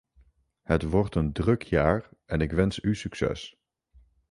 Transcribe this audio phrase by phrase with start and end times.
[0.61, 3.61] Het wordt een druk jaar en ik wens u succes.